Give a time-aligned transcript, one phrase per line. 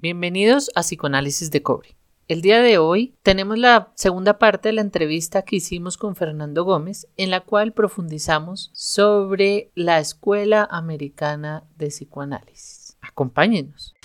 [0.00, 1.96] Bienvenidos a Psicoanálisis de Cobre.
[2.28, 6.62] El día de hoy tenemos la segunda parte de la entrevista que hicimos con Fernando
[6.62, 12.96] Gómez, en la cual profundizamos sobre la Escuela Americana de Psicoanálisis.
[13.00, 13.96] Acompáñenos.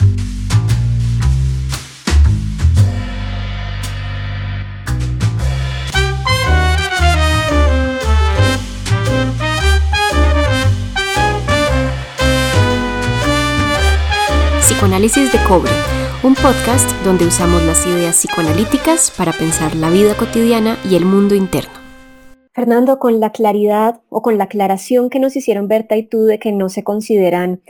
[14.84, 15.72] Psicoanálisis de Cobre,
[16.24, 21.36] un podcast donde usamos las ideas psicoanalíticas para pensar la vida cotidiana y el mundo
[21.36, 21.72] interno.
[22.52, 26.38] Fernando, con la claridad o con la aclaración que nos hicieron Berta y tú de
[26.38, 27.62] que no se consideran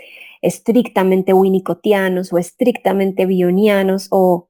[0.42, 4.50] estrictamente winnicottianos o estrictamente bionianos o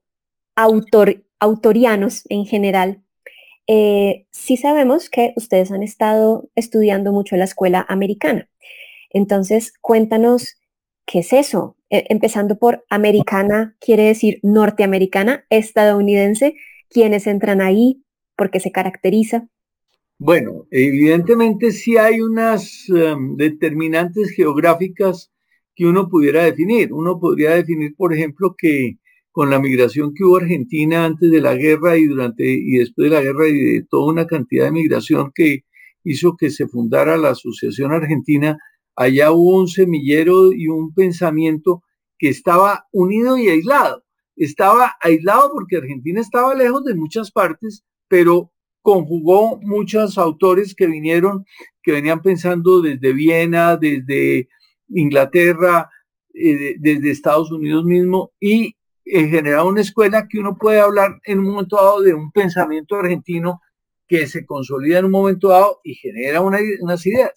[0.56, 3.02] autor, autorianos en general,
[3.66, 8.48] eh, sí sabemos que ustedes han estado estudiando mucho en la escuela americana.
[9.10, 10.56] Entonces, cuéntanos
[11.06, 16.56] qué es eso, eh, empezando por americana, quiere decir norteamericana, estadounidense,
[16.88, 18.02] quiénes entran ahí,
[18.36, 19.48] por qué se caracteriza.
[20.18, 25.32] Bueno, evidentemente sí hay unas em, determinantes geográficas
[25.74, 26.92] que uno pudiera definir.
[26.92, 28.98] Uno podría definir, por ejemplo, que
[29.32, 33.16] con la migración que hubo Argentina antes de la guerra y durante y después de
[33.16, 35.64] la guerra y de toda una cantidad de migración que
[36.04, 38.56] hizo que se fundara la Asociación Argentina,
[38.96, 41.82] allá hubo un semillero y un pensamiento
[42.18, 44.04] que estaba unido y aislado.
[44.36, 51.44] Estaba aislado porque Argentina estaba lejos de muchas partes, pero conjugó muchos autores que vinieron,
[51.82, 54.48] que venían pensando desde Viena, desde
[54.88, 55.88] Inglaterra,
[56.34, 61.46] eh, desde Estados Unidos mismo, y general una escuela que uno puede hablar en un
[61.46, 63.60] momento dado de un pensamiento argentino
[64.08, 67.32] que se consolida en un momento dado y genera unas ideas.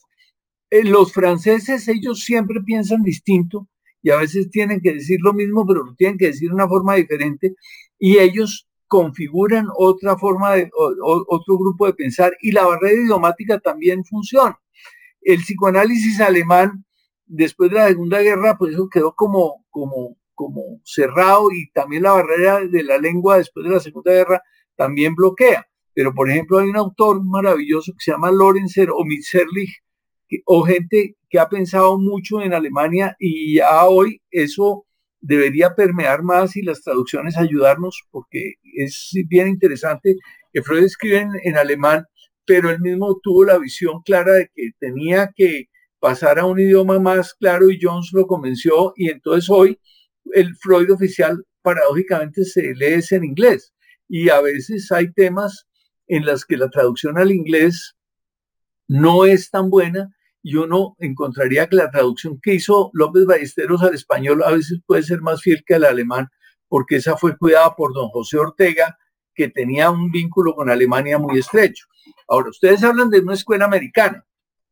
[0.70, 3.68] Eh, los franceses, ellos siempre piensan distinto
[4.02, 6.68] y a veces tienen que decir lo mismo, pero lo tienen que decir de una
[6.68, 7.56] forma diferente
[7.98, 14.06] y ellos configuran otra forma de otro grupo de pensar y la barrera idiomática también
[14.06, 14.60] funciona.
[15.22, 16.86] El psicoanálisis alemán
[17.26, 22.14] después de la Segunda Guerra, pues eso quedó como, como, como cerrado y también la
[22.14, 24.42] barrera de la lengua después de la Segunda Guerra
[24.76, 25.68] también bloquea.
[25.94, 29.84] Pero, por ejemplo, hay un autor maravilloso que se llama Lorenzer o Mitzerlich,
[30.46, 34.86] o gente que ha pensado mucho en Alemania y ya hoy eso
[35.20, 40.16] debería permear más y las traducciones ayudarnos porque es bien interesante
[40.54, 42.06] que Freud escribe en, alemán,
[42.46, 45.66] pero él mismo tuvo la visión clara de que tenía que
[46.00, 49.80] pasar a un idioma más claro y Jones lo convenció y entonces hoy
[50.34, 53.74] el Freud oficial paradójicamente se lee en inglés.
[54.08, 55.68] Y a veces hay temas
[56.08, 57.96] en las que la traducción al inglés
[58.88, 60.16] no es tan buena
[60.48, 65.04] y uno encontraría que la traducción que hizo López Ballesteros al español a veces puede
[65.04, 66.30] ser más fiel que al alemán,
[66.70, 68.98] porque esa fue cuidada por don José Ortega,
[69.36, 71.88] que tenía un vínculo con Alemania muy estrecho.
[72.30, 74.26] Ahora, ustedes hablan de una escuela americana.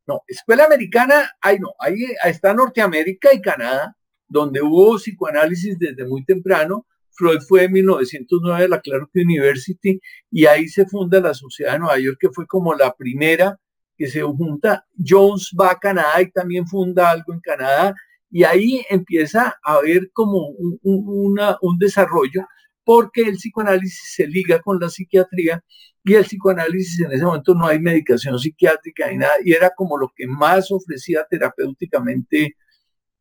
[0.07, 3.97] No, escuela americana, ahí no, ahí está Norteamérica y Canadá,
[4.29, 6.87] donde hubo psicoanálisis desde muy temprano.
[7.11, 9.99] Freud fue en 1909 a la Clark University
[10.31, 13.59] y ahí se funda la Sociedad de Nueva York, que fue como la primera
[13.97, 17.93] que se junta, Jones va a Canadá y también funda algo en Canadá,
[18.29, 22.45] y ahí empieza a haber como un, un desarrollo,
[22.83, 25.63] porque el psicoanálisis se liga con la psiquiatría
[26.03, 29.97] y el psicoanálisis en ese momento no hay medicación psiquiátrica ni nada, y era como
[29.97, 32.55] lo que más ofrecía terapéuticamente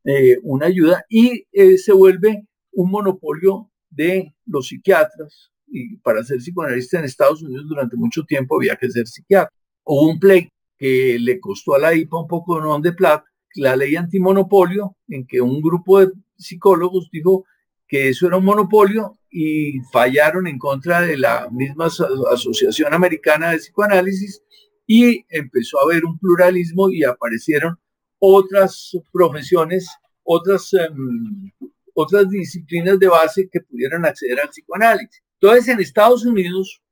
[0.04, 6.38] eh, una ayuda, y eh, se vuelve un monopolio de los psiquiatras, y para ser
[6.38, 9.50] psicoanalista en Estados Unidos durante mucho tiempo había que ser psiquiatra.
[9.84, 10.50] Hubo un pleito
[10.84, 13.24] que le costó a la IPA un poco de plata,
[13.54, 17.46] la ley antimonopolio, en que un grupo de psicólogos dijo
[17.88, 23.60] que eso era un monopolio y fallaron en contra de la misma Asociación Americana de
[23.60, 24.42] Psicoanálisis
[24.86, 27.78] y empezó a haber un pluralismo y aparecieron
[28.18, 29.88] otras profesiones,
[30.22, 31.50] otras, em,
[31.94, 35.22] otras disciplinas de base que pudieran acceder al psicoanálisis.
[35.40, 36.82] Entonces, en Estados Unidos,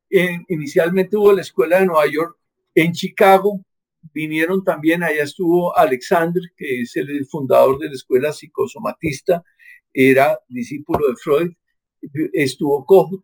[0.49, 2.39] inicialmente hubo la Escuela de Nueva York,
[2.75, 3.63] en Chicago
[4.13, 9.43] vinieron también, allá estuvo Alexander, que es el fundador de la escuela psicosomatista,
[9.93, 11.53] era discípulo de Freud,
[12.33, 13.23] estuvo Kohut,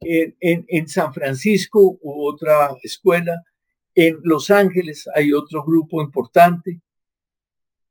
[0.00, 3.42] en, en, San Francisco hubo otra escuela,
[3.94, 6.80] en Los Ángeles hay otro grupo importante,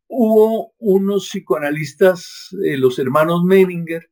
[0.08, 4.10] hubo unos psicoanalistas, los hermanos Menninger,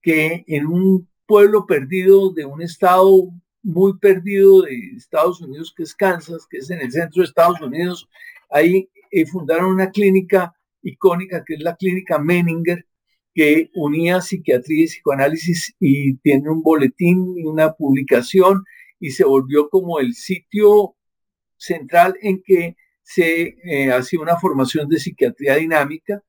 [0.00, 3.30] que en un pueblo perdido de un estado
[3.62, 7.60] muy perdido de Estados Unidos, que es Kansas, que es en el centro de Estados
[7.60, 8.08] Unidos.
[8.50, 12.86] Ahí eh, fundaron una clínica icónica, que es la clínica Menninger,
[13.34, 18.64] que unía psiquiatría y psicoanálisis y tiene un boletín y una publicación
[19.00, 20.96] y se volvió como el sitio
[21.56, 26.22] central en que se eh, hacía una formación de psiquiatría dinámica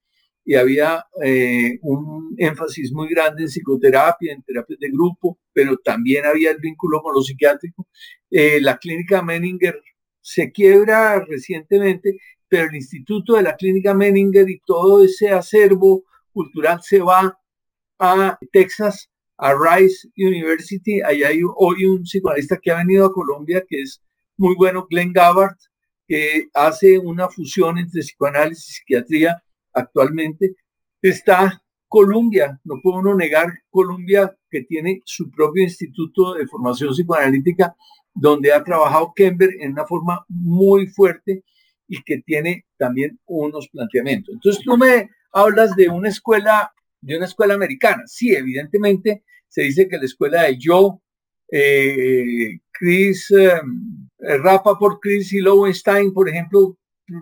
[0.46, 6.26] y había eh, un énfasis muy grande en psicoterapia, en terapias de grupo, pero también
[6.26, 7.88] había el vínculo con lo psiquiátrico.
[8.30, 9.80] Eh, la clínica Menninger
[10.20, 12.18] se quiebra recientemente,
[12.48, 16.04] pero el instituto de la clínica Menninger y todo ese acervo
[16.34, 17.38] cultural se va
[18.00, 21.02] a Texas, a Rice University.
[21.02, 24.02] Ahí hay hoy un psicoanalista que ha venido a Colombia, que es
[24.36, 25.56] muy bueno, Glenn Gabbard,
[26.08, 29.42] que hace una fusión entre psicoanálisis y psiquiatría
[29.74, 30.56] actualmente.
[31.02, 37.76] Está Colombia, no puedo uno negar Colombia, que tiene su propio instituto de formación psicoanalítica,
[38.14, 41.44] donde ha trabajado Kember en una forma muy fuerte
[41.88, 44.34] y que tiene también unos planteamientos.
[44.34, 46.72] Entonces tú me hablas de una escuela,
[47.02, 48.04] de una escuela americana.
[48.08, 51.02] Sí, evidentemente se dice que la escuela de yo,
[51.52, 53.62] eh, Chris, eh,
[54.18, 56.78] Rapa por Chris y Lowenstein, por ejemplo,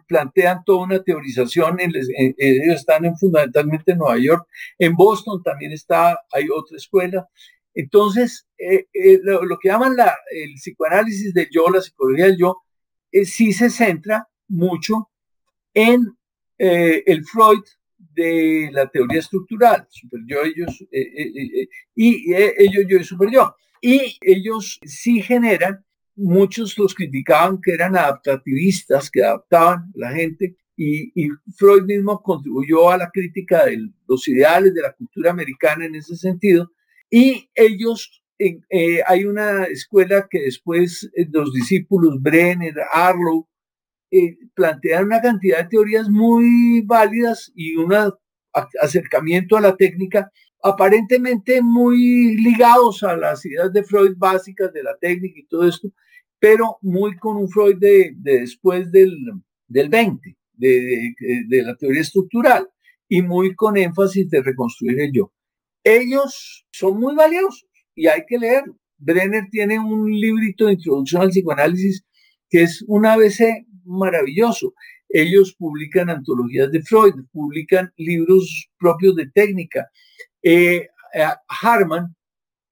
[0.07, 1.91] plantean toda una teorización, en,
[2.37, 4.47] ellos están en, fundamentalmente en Nueva York,
[4.77, 7.27] en Boston también está, hay otra escuela.
[7.73, 12.61] Entonces, eh, eh, lo, que llaman la, el psicoanálisis del yo, la psicología del yo,
[13.11, 15.09] eh, sí se centra mucho
[15.73, 16.15] en
[16.57, 17.63] el Freud
[17.97, 20.85] de la teoría estructural, super yo, ellos,
[21.95, 23.55] y ellos, yo y super yo.
[23.81, 25.83] Y ellos sí generan
[26.15, 31.11] muchos los criticaban que eran adaptativistas, que adaptaban a la gente, y,
[31.57, 36.15] Freud mismo contribuyó a la crítica de los ideales de la cultura americana en ese
[36.15, 36.71] sentido,
[37.09, 43.47] y ellos, eh, hay una escuela que después eh, los discípulos Brenner, Arlow,
[44.09, 47.93] eh, plantean una cantidad de teorías muy válidas y un
[48.81, 50.31] acercamiento a la técnica
[50.63, 55.89] aparentemente muy ligados a las ideas de Freud básicas de la técnica y todo esto,
[56.39, 59.15] pero muy con un Freud de, después del,
[59.67, 61.13] del 20, de,
[61.47, 62.67] de, la teoría estructural,
[63.07, 65.33] y muy con énfasis de reconstruir el yo.
[65.83, 67.65] Ellos son muy valiosos
[67.95, 68.63] y hay que leer.
[68.97, 72.05] Brenner tiene un librito de introducción al psicoanálisis
[72.49, 74.73] que es un ABC maravilloso.
[75.09, 79.89] Ellos publican antologías de Freud, publican libros propios de técnica.
[80.43, 81.25] Eh, eh,
[81.61, 82.15] Harman,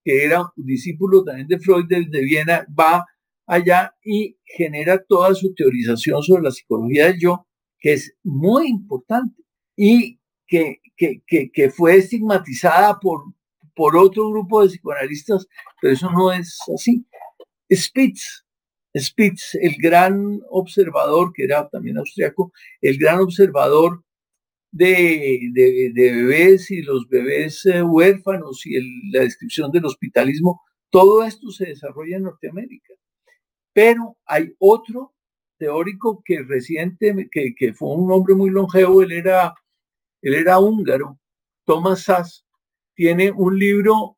[0.03, 3.05] que era un discípulo también de Freud desde Viena, va
[3.45, 7.47] allá y genera toda su teorización sobre la psicología del yo,
[7.79, 9.43] que es muy importante
[9.75, 11.21] y que, que,
[11.51, 13.21] que, fue estigmatizada por,
[13.75, 15.47] por otro grupo de psicoanalistas,
[15.79, 17.05] pero eso no es así.
[17.71, 18.45] Spitz,
[18.97, 22.51] Spitz, el gran observador, que era también austriaco,
[22.81, 24.03] el gran observador
[24.71, 31.49] de, de, bebés y los bebés eh, huérfanos y la descripción del hospitalismo, todo esto
[31.51, 32.93] se desarrolla en Norteamérica.
[33.73, 35.13] Pero hay otro
[35.57, 39.53] teórico que reciente, que, que fue un hombre muy longevo, él era,
[40.21, 41.19] él era húngaro,
[41.65, 42.45] Thomas Sass,
[42.95, 44.17] tiene un libro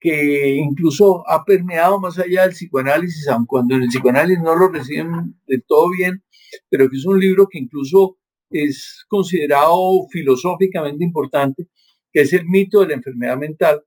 [0.00, 4.68] que incluso ha permeado más allá del psicoanálisis, aun cuando en el psicoanálisis no lo
[4.68, 6.22] reciben de todo bien,
[6.68, 8.18] pero que es un libro que incluso
[8.50, 11.68] es considerado filosóficamente importante,
[12.12, 13.82] que es el mito de la enfermedad mental.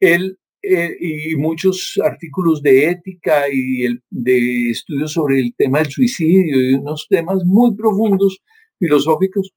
[0.00, 5.90] Él eh, y muchos artículos de ética y el, de estudios sobre el tema del
[5.90, 8.40] suicidio y unos temas muy profundos
[8.78, 9.52] filosóficos.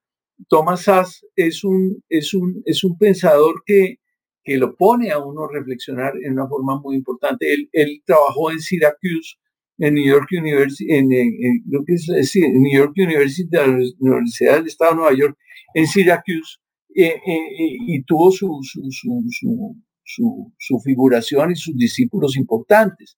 [0.49, 3.99] Thomas Sass es un, es un, es un pensador que,
[4.43, 7.53] que lo pone a uno reflexionar en una forma muy importante.
[7.53, 9.35] Él, él trabajó en Syracuse,
[9.77, 14.91] en New York University, en, que es, en New York University, la Universidad del Estado
[14.91, 15.37] de Nueva York,
[15.73, 16.57] en Syracuse,
[16.95, 23.17] eh, eh, y tuvo su, su, su su, figuración y sus discípulos importantes.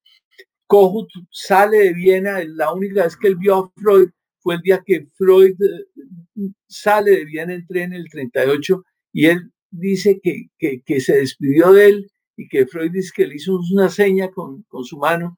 [0.66, 4.10] Kohut sale de Viena, la única vez que él vio a Freud
[4.40, 8.84] fue el día que Freud eh, sale de Viena en tren el 38
[9.14, 13.36] y él dice que, que, se despidió de él y que Freud dice que le
[13.36, 15.38] hizo una seña con, con su mano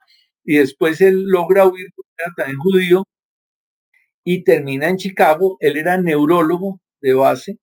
[0.50, 3.04] y después él logra huir, era también judío,
[4.24, 5.58] y termina en Chicago.
[5.60, 7.60] Él era neurólogo de base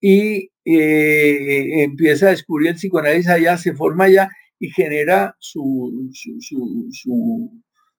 [0.00, 4.30] y eh, empieza a descubrir el psicoanálisis allá, se forma allá
[4.60, 6.08] y genera su,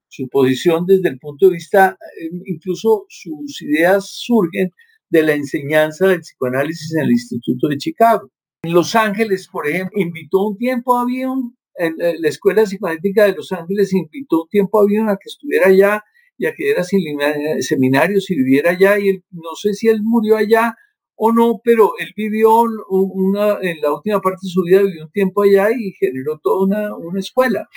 [0.07, 4.71] su, posición desde el punto de vista, eh, incluso sus ideas surgen
[5.09, 8.31] de la enseñanza del psicoanálisis en el Instituto de Chicago.
[8.63, 13.33] En Los Ángeles, por ejemplo, invitó un tiempo a Avión, en la Escuela Psicoanalítica de
[13.33, 16.03] Los Ángeles invitó un tiempo a Avión a que estuviera allá
[16.37, 20.75] y a que diera seminarios y viviera allá, y no sé si él murió allá
[21.15, 25.11] o no, pero él vivió una, en la última parte de su vida, vivió un
[25.11, 27.67] tiempo allá y generó toda una, una escuela.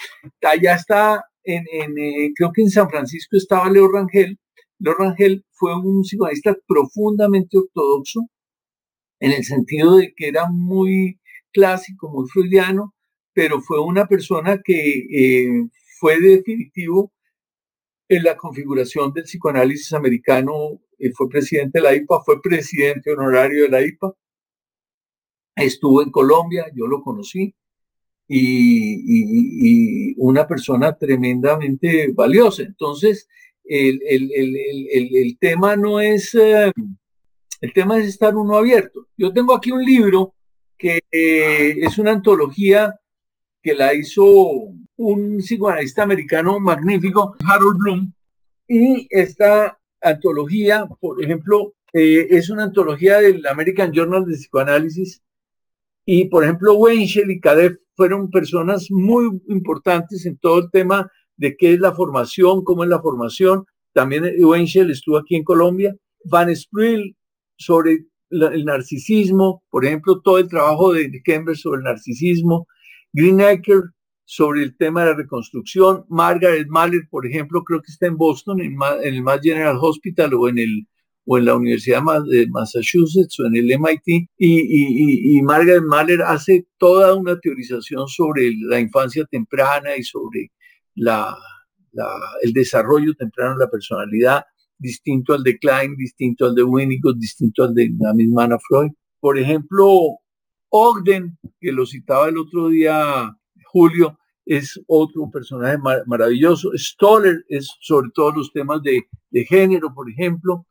[0.43, 4.39] Allá está, en, en eh, creo que en San Francisco estaba Leo Rangel.
[4.81, 8.29] Leo Rangel fue un psicoanalista profundamente ortodoxo,
[9.21, 11.21] en el sentido de que era muy
[11.53, 12.95] clásico, muy freudiano,
[13.39, 15.69] pero fue una persona que eh,
[16.01, 17.13] fue definitivo
[18.09, 20.81] en la configuración del psicoanálisis americano
[21.15, 24.13] fue presidente de la IPA, fue presidente honorario de la IPA,
[25.55, 27.55] estuvo en Colombia, yo lo conocí,
[28.27, 32.65] y, una persona tremendamente valiosa.
[32.65, 33.29] Entonces,
[33.63, 36.73] el, tema no es, eh,
[37.61, 39.07] el tema es estar uno abierto.
[39.17, 40.35] Yo tengo aquí un libro
[40.77, 42.99] que eh, es una antología
[43.75, 44.25] la hizo
[44.97, 48.13] un psicoanalista americano magnífico, Harold Bloom,
[48.67, 55.23] y está antología, por ejemplo, eh, es una antología del American Journal de Psicoanálisis
[56.05, 61.57] y, por ejemplo, Wenchel y Kadef fueron personas muy importantes en todo el tema de
[61.57, 63.65] qué es la formación, cómo es la formación.
[63.93, 65.95] También Wenchel estuvo aquí en Colombia.
[66.25, 67.17] Van Spruill
[67.57, 72.67] sobre el narcisismo, por ejemplo, todo el trabajo de Kember sobre el narcisismo.
[73.19, 73.83] Greenacre
[74.25, 76.05] sobre el tema de la reconstrucción.
[76.09, 80.49] Margaret Mahler, por ejemplo, creo que está en Boston, en, el Mass General Hospital o
[80.49, 80.87] en, el,
[81.25, 84.29] o en la Universidad de Massachusetts o en el MIT.
[84.39, 90.53] Y, Margaret Mahler hace toda una teorización sobre la infancia temprana y sobre
[90.95, 91.37] la,
[92.43, 94.45] el desarrollo temprano de la personalidad,
[94.79, 98.93] distinto al de Klein, distinto al de Winnicott, distinto al de la misma Anna Freud.
[99.19, 100.19] Por ejemplo,
[100.71, 103.35] Ogden, que lo citaba el otro día
[103.67, 106.71] Julio es otro personaje maravilloso.
[106.75, 109.05] Stoller es sobre todo los temas de,
[109.45, 110.67] género, por ejemplo.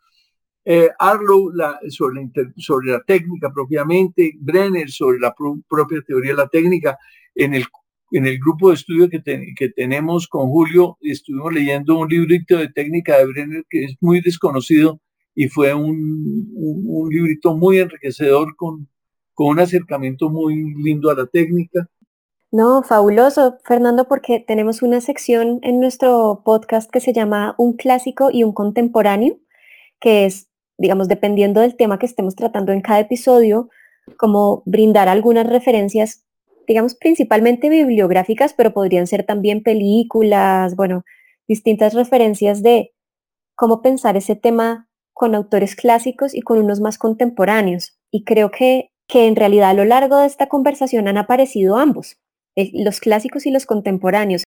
[0.65, 1.51] Eh, Arlo
[1.89, 5.33] sobre, la sobre, la técnica propiamente, Brenner sobre la
[5.69, 6.97] propia teoría de la técnica.
[7.35, 7.65] En el,
[8.11, 9.21] en el grupo de estudio que,
[9.55, 14.21] que tenemos con Julio, estuvimos leyendo un librito de técnica de Brenner que es muy
[14.21, 14.99] desconocido
[15.35, 18.89] y fue un, un, librito muy enriquecedor con,
[19.37, 21.87] con un acercamiento muy lindo a la técnica.
[22.51, 28.31] No, fabuloso, Fernando, porque tenemos una sección en nuestro podcast que se llama Un clásico
[28.31, 29.37] y un contemporáneo,
[29.99, 33.69] que es, digamos, dependiendo del tema que estemos tratando en cada episodio,
[34.17, 36.25] como brindar algunas referencias,
[36.67, 41.03] digamos, principalmente bibliográficas, pero podrían ser también películas, bueno,
[41.47, 42.95] distintas referencias de
[43.53, 47.99] cómo pensar ese tema con autores clásicos y con unos más contemporáneos.
[48.09, 52.17] Y creo que, que en realidad a lo largo de esta conversación han aparecido ambos
[52.73, 54.43] los clásicos y los contemporáneos.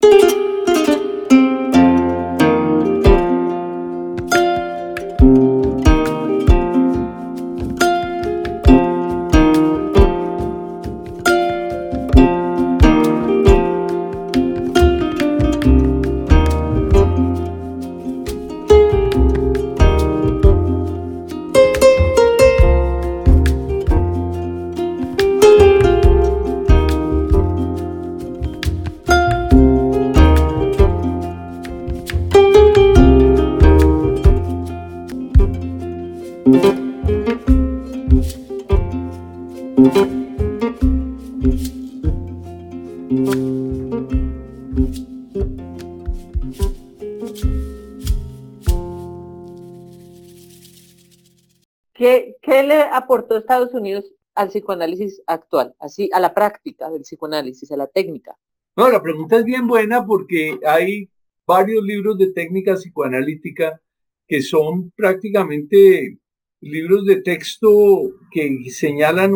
[53.58, 58.38] Estados Unidos al psicoanálisis actual, así a la práctica del psicoanálisis, a la técnica?
[58.76, 61.10] No, la pregunta es bien buena porque hay
[61.46, 63.82] varios libros de técnica psicoanalítica
[64.28, 66.20] que son prácticamente
[66.62, 69.32] libros de texto que señalan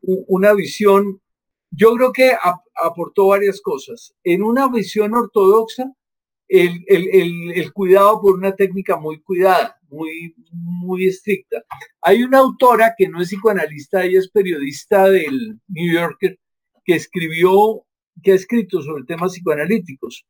[0.00, 1.20] una visión.
[1.70, 2.32] Yo creo que
[2.82, 4.14] aportó varias cosas.
[4.24, 5.92] En una visión ortodoxa,
[6.48, 11.64] el, el, cuidado por una técnica muy cuidada, muy, muy estricta.
[12.02, 16.38] Hay una autora que no es psicoanalista, ella es periodista del New Yorker,
[16.84, 17.84] que escribió,
[18.22, 20.26] que ha escrito sobre temas psicoanalíticos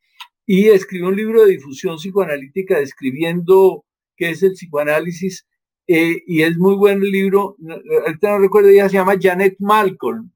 [0.46, 3.84] y escribió un libro de difusión psicoanalítica describiendo
[4.16, 5.46] qué es el psicoanálisis
[5.86, 7.56] eh, y es muy buen el libro,
[8.06, 10.30] ahorita no recuerdo, ella se llama Janet Malcolm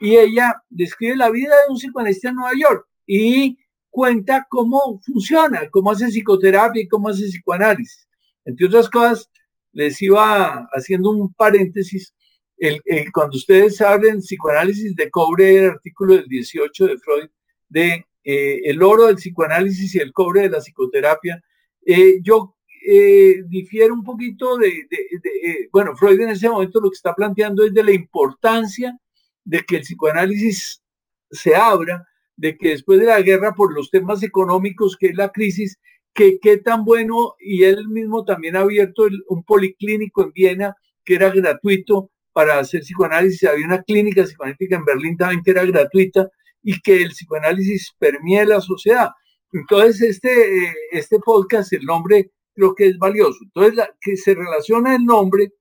[0.00, 3.58] y ella describe la vida de un psicoanalista en Nueva York y
[3.98, 8.08] cuenta cómo funciona, cómo hace psicoterapia y cómo hace psicoanálisis.
[8.44, 9.28] Entre otras cosas,
[9.72, 12.14] les iba haciendo un paréntesis.
[12.56, 12.80] El,
[13.12, 17.28] cuando ustedes hablen psicoanálisis de cobre, el artículo del 18 de Freud,
[17.68, 21.42] de eh, el oro del psicoanálisis y el cobre de la psicoterapia,
[21.84, 22.54] eh, yo
[22.86, 27.64] eh, difiere un poquito de, eh, bueno, Freud en ese momento lo que está planteando
[27.64, 28.96] es de la importancia
[29.44, 30.80] de que el psicoanálisis
[31.28, 32.06] se abra,
[32.38, 35.78] de que después de la guerra por los temas económicos, que es la crisis,
[36.14, 41.16] que qué tan bueno, y él mismo también ha abierto un policlínico en Viena que
[41.16, 46.28] era gratuito para hacer psicoanálisis, había una clínica psicoanalítica en Berlín también que era gratuita
[46.62, 49.10] y que el psicoanálisis permea la sociedad.
[49.52, 53.38] Entonces, este, este podcast, el nombre creo que es valioso.
[53.42, 55.54] Entonces, que se relaciona el nombre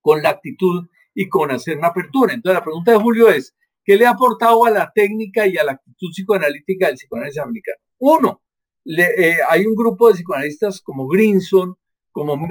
[0.00, 2.34] con la actitud y con hacer una apertura.
[2.34, 3.54] Entonces, la pregunta de Julio es,
[3.84, 7.78] ¿qué le ha aportado a la técnica y a la actitud psicoanalítica del psicoanálisis americano?
[7.98, 8.42] Uno,
[8.84, 11.76] eh, hay un grupo de psicoanalistas como Grinson,
[12.10, 12.48] como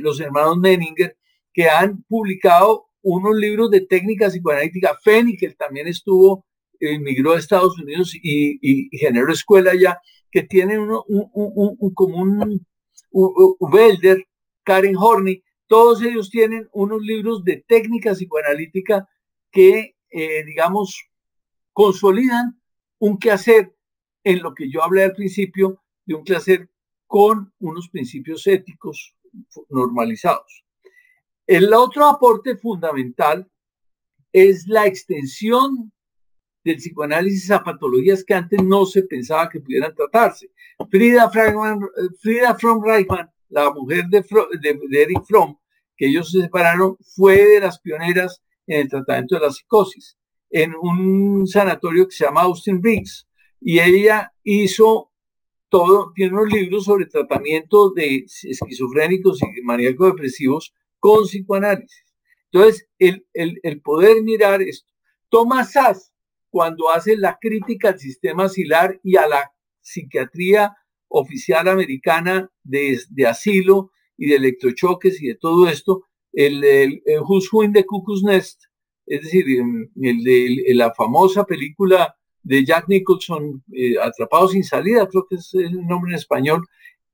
[0.00, 1.16] los hermanos Menninger,
[1.52, 4.96] que han publicado unos libros de técnica psicoanalítica.
[5.02, 6.44] Fennikel también estuvo
[6.80, 12.66] emigró a Estados Unidos y, generó escuela allá, que tienen un, un, como un,
[13.12, 14.24] Welder,
[14.64, 19.08] Karen Horney, todos ellos tienen unos libros de técnica psicoanalítica
[19.52, 21.08] que, eh, digamos,
[21.72, 22.60] consolidan
[22.98, 23.74] un quehacer
[24.22, 26.70] en lo que yo hablé al principio de un quehacer
[27.06, 29.14] con unos principios éticos
[29.68, 30.64] normalizados.
[31.46, 33.50] El otro aporte fundamental
[34.32, 35.92] es la extensión
[36.64, 40.50] del psicoanálisis a patologías que antes no se pensaba que pudieran tratarse.
[40.90, 41.80] Frida, Fragman,
[42.20, 44.24] Frida Fromm Reichmann, la mujer de,
[44.60, 45.56] de, Eric Fromm,
[45.96, 50.18] que ellos se separaron, fue de las pioneras en el tratamiento de la psicosis,
[50.50, 53.26] en un sanatorio que se llama Austin Briggs.
[53.60, 55.10] Y ella hizo
[55.68, 62.04] todo, tiene unos libros sobre tratamiento de esquizofrénicos y maníacos depresivos con psicoanálisis.
[62.52, 64.92] Entonces, el, el, poder mirar esto.
[65.28, 66.12] Thomas Sass,
[66.50, 70.76] cuando hace la crítica al sistema asilar y a la psiquiatría
[71.08, 77.48] oficial americana de, asilo y de electrochoques y de todo esto, el, el, el Who's
[77.52, 78.62] Who in the Cuckoo's Nest,
[79.06, 85.26] es decir, el de la famosa película de Jack Nicholson, eh, Atrapado sin salida, creo
[85.28, 86.66] que es el nombre en español,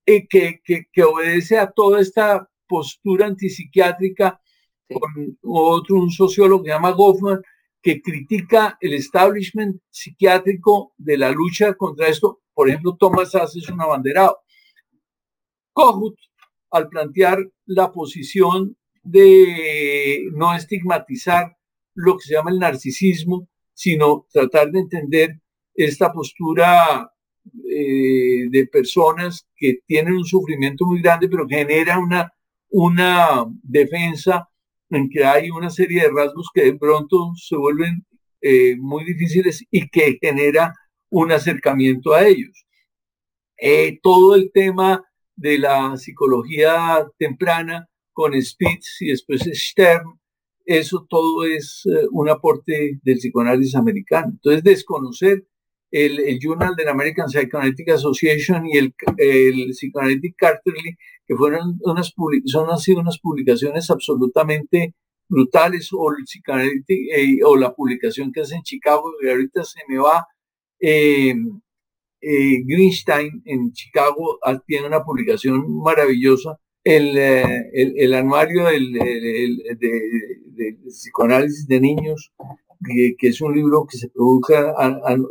[0.07, 4.41] eh, que, que, que, obedece a toda esta postura antipsiquiátrica,
[4.89, 7.41] con otro, un sociólogo que se llama Goffman,
[7.83, 12.41] que critica el establishment psiquiátrico de la lucha contra esto.
[12.53, 14.39] Por ejemplo, Thomas Sass es un abanderado.
[15.73, 16.17] Kohut,
[16.73, 21.57] al plantear la posición de no estigmatizar
[21.95, 25.41] lo que se llama el narcisismo, sino tratar de entender
[25.75, 27.11] esta postura
[27.69, 32.33] eh, de personas que tienen un sufrimiento muy grande, pero genera una,
[32.69, 34.49] una defensa
[34.91, 38.05] en que hay una serie de rasgos que de pronto se vuelven
[38.43, 40.75] eh, muy difíciles y que genera
[41.11, 42.67] un acercamiento a ellos.
[43.57, 45.05] Eh, todo el tema
[45.37, 50.21] de la psicología temprana con Spitz y después Stern,
[50.65, 54.29] eso todo es eh, un aporte del psicoanálisis americano.
[54.33, 55.47] Entonces, desconocer
[55.91, 60.97] el, el, Journal de la American Psychoanalytic Association y el, el Psychoanalytic Carterly,
[61.27, 62.13] que fueron unas,
[62.47, 64.95] son, han sido unas publicaciones absolutamente
[65.29, 69.99] brutales, o, el eh, o la publicación que hace en Chicago, y ahorita se me
[69.99, 70.27] va,
[70.81, 71.35] eh,
[72.21, 81.67] Greenstein en Chicago ah, tiene una publicación maravillosa, el, el, el anuario del, de, psicoanálisis
[81.67, 82.33] de niños
[83.19, 84.75] que, es un libro que se, produzca,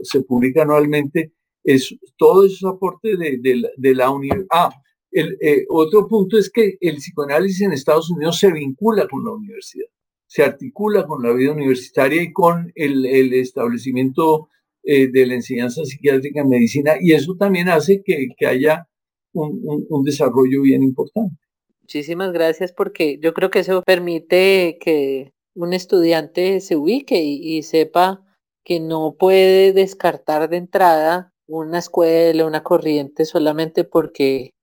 [0.04, 1.34] se publica anualmente,
[1.64, 3.40] es todo esos aporte de,
[3.76, 4.48] de, la universidad.
[4.52, 4.70] Ah,
[5.12, 9.32] el, eh, otro punto es que el psicoanálisis en Estados Unidos se vincula con la
[9.32, 9.88] universidad,
[10.28, 14.50] se articula con la vida universitaria y con el, el establecimiento
[14.84, 18.88] eh, de la enseñanza psiquiátrica en medicina y eso también hace que, que haya
[19.34, 21.36] un, un, un desarrollo bien importante.
[21.82, 28.24] Muchísimas gracias porque yo creo que eso permite que un estudiante se ubique y, sepa
[28.64, 34.54] que no puede descartar de entrada una escuela, una corriente solamente porque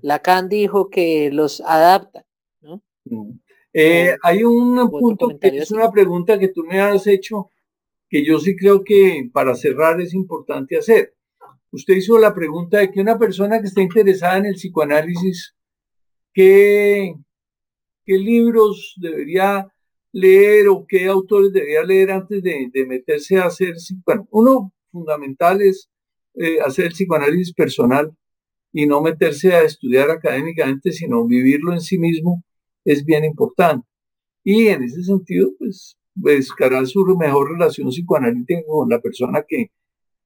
[0.00, 2.24] Lacan dijo que los adapta.
[2.60, 2.80] ¿no?
[3.72, 7.50] Eh, hay un punto que es una pregunta que tú me has hecho
[8.08, 11.14] que yo sí creo que para cerrar es importante hacer.
[11.74, 15.56] Usted hizo la pregunta de que una persona que está interesada en el psicoanálisis,
[16.32, 17.14] ¿qué,
[18.06, 19.66] libros debería
[20.12, 23.74] leer o qué autores debería leer antes de, meterse a hacer,
[24.06, 25.90] bueno, uno fundamental es
[26.34, 28.16] eh, hacer el psicoanálisis personal
[28.72, 32.44] y no meterse a estudiar académicamente, sino vivirlo en sí mismo,
[32.84, 33.84] es bien importante.
[34.44, 39.72] Y en ese sentido, pues, buscará su mejor relación psicoanalítica con la persona que,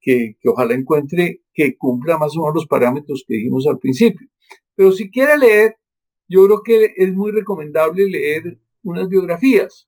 [0.09, 4.27] que, ojalá encuentre que cumpla más o menos los parámetros que dijimos al principio.
[4.75, 5.77] Pero si quiere leer,
[6.27, 9.87] yo creo que es muy recomendable leer unas biografías.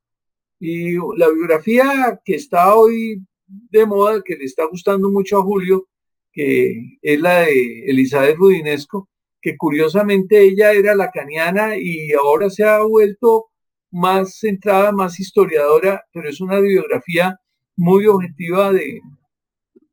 [0.59, 5.89] Y la biografía que está hoy de moda, que le está gustando mucho a Julio,
[6.33, 9.09] que es la de Elizabeth Rudinesco,
[9.41, 13.47] que curiosamente ella era lacaniana y ahora se ha vuelto
[13.91, 17.41] más centrada, más historiadora, pero es una biografía
[17.75, 19.01] muy objetiva de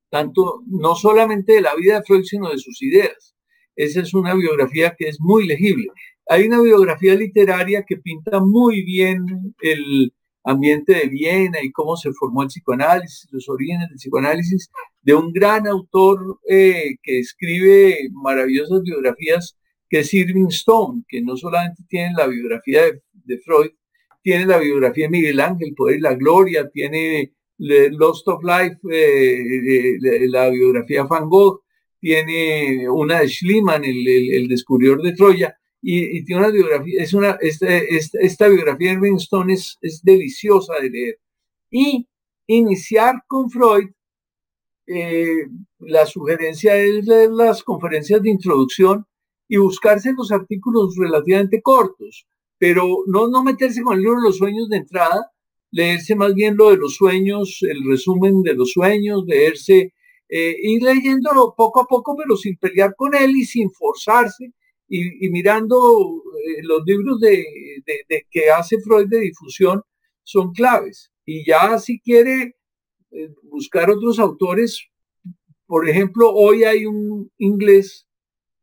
[0.10, 3.36] tanto, no solamente de la vida de Freud, sino de sus ideas.
[3.76, 5.88] Esa es una biografía que es muy legible.
[6.28, 12.12] Hay una biografía literaria que pinta muy bien el ambiente de Viena y cómo se
[12.14, 14.70] formó el psicoanálisis, los orígenes del psicoanálisis,
[15.02, 19.58] de un gran autor eh, que escribe maravillosas biografías,
[19.90, 23.72] que es Irving Stone, que no solamente tiene la biografía de, Freud,
[24.22, 29.98] tiene la biografía de Miguel Ángel, Poder y la Gloria, tiene Lost of Life, eh,
[30.30, 31.62] la biografía Van Gogh,
[32.00, 38.48] tiene una de Schliemann, el descubridor de Troya, y, tiene una biografía, es una, esta,
[38.48, 41.20] biografía de Irving Stone es, deliciosa de leer.
[41.72, 42.08] Y
[42.48, 43.90] iniciar con Freud,
[44.88, 45.48] eh,
[45.80, 49.06] la sugerencia es leer las conferencias de introducción
[49.48, 54.38] y buscarse los artículos relativamente cortos, pero no, no meterse con el libro de los
[54.38, 55.32] sueños de entrada,
[55.78, 59.94] leerse más bien lo de los sueños, el resumen de los sueños, leerse,
[60.28, 64.54] eh, ir leyéndolo poco a poco, pero sin pelear con él y sin forzarse
[64.90, 67.46] y, mirando eh, los libros de,
[68.32, 69.84] que hace Freud de difusión
[70.24, 71.12] son claves.
[71.26, 72.56] Y ya si quiere
[73.12, 74.82] eh, buscar otros autores,
[75.68, 78.08] por ejemplo, hoy hay un inglés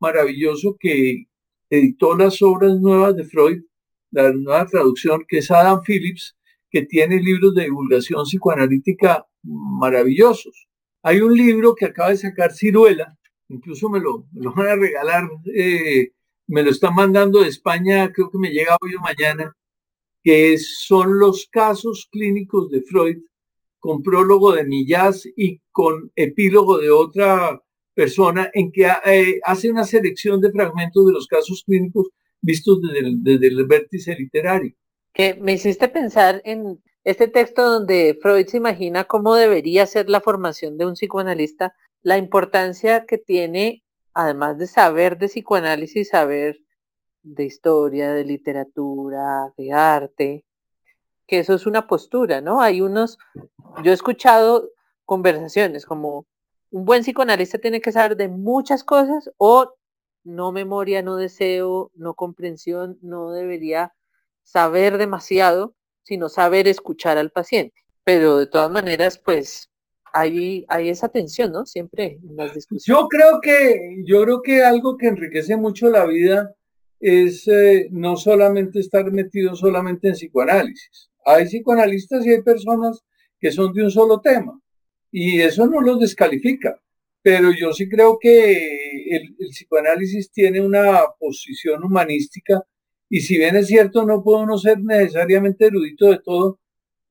[0.01, 1.27] maravilloso que
[1.71, 3.63] editó las obras nuevas de Freud,
[4.11, 6.35] la nueva traducción, que es Adam Phillips,
[6.75, 10.67] que tiene libros de divulgación psicoanalítica maravillosos.
[11.05, 13.17] Hay un libro que acaba de sacar Ciruela,
[13.49, 16.11] incluso me lo, van a regalar, eh,
[16.49, 19.57] me lo están mandando de España, creo que me llega hoy o mañana,
[20.25, 23.19] que son los casos clínicos de Freud,
[23.79, 27.63] con prólogo de Millás y con epílogo de otra
[27.95, 32.09] persona, en que eh, hace una selección de fragmentos de los casos clínicos
[32.41, 34.75] vistos desde el, desde el vértice literario.
[35.15, 40.21] Que me hiciste pensar en este texto donde Freud se imagina cómo debería ser la
[40.21, 41.75] formación de un psicoanalista
[42.05, 46.59] la importancia que tiene, además de saber de psicoanálisis, saber
[47.23, 50.45] de historia, de literatura, de arte,
[51.27, 52.61] que eso es una postura, ¿no?
[52.61, 53.19] Hay unos,
[53.83, 54.69] yo he escuchado
[55.07, 56.27] conversaciones como
[56.71, 59.73] un buen psicoanalista tiene que saber de muchas cosas o
[60.25, 63.95] no memoria, no deseo, no comprensión, no debería
[64.45, 67.75] saber demasiado, sino saber escuchar al paciente.
[68.05, 69.71] Pero de todas maneras, pues
[70.13, 71.67] hay, hay esa tensión, ¿no?
[71.67, 72.85] Siempre en las discusiones.
[72.87, 76.55] Yo creo que, yo creo que algo que enriquece mucho la vida
[77.01, 81.11] es eh, no solamente estar metido solamente en psicoanálisis.
[81.27, 83.01] Hay psicoanalistas y hay personas
[83.41, 84.61] que son de un solo tema
[85.11, 86.81] y eso no los descalifica.
[87.23, 88.53] Pero yo sí creo que
[89.11, 92.63] el, el psicoanálisis tiene una posición humanística
[93.15, 96.59] y si bien es cierto no puedo no ser necesariamente erudito de todo,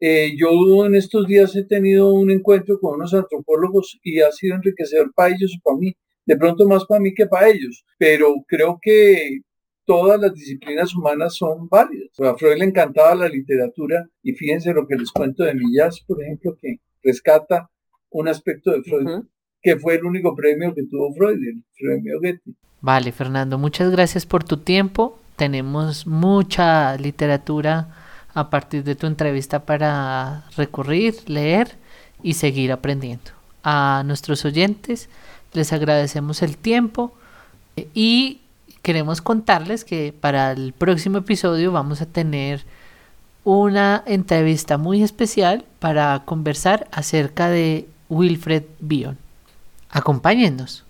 [0.02, 4.58] eh, yo en estos días he tenido un encuentro con unos antropólogos y ha sido
[4.58, 8.34] enriquecedor para ellos y para mí, de pronto más para mí que para ellos, pero
[8.50, 9.44] creo que
[9.86, 12.20] todas las disciplinas humanas son válidas.
[12.20, 16.22] A Freud le encantaba la literatura y fíjense lo que les cuento de Millás, por
[16.22, 17.70] ejemplo, que rescata
[18.10, 19.08] un aspecto de Freud,
[19.62, 22.58] que fue el único premio que tuvo Freud, el premio Goethe.
[22.82, 25.23] Vale, Fernando, muchas gracias por tu tiempo.
[25.36, 27.88] Tenemos mucha literatura
[28.34, 31.78] a partir de tu entrevista para recurrir, leer
[32.22, 33.32] y seguir aprendiendo.
[33.63, 35.10] A nuestros oyentes
[35.54, 37.13] les agradecemos el tiempo
[37.76, 38.41] eh, y
[38.82, 42.65] queremos contarles que para el próximo episodio vamos a tener
[43.43, 49.17] una entrevista muy especial para conversar acerca de Wilfred Bion.
[49.89, 50.86] Acompáñennos.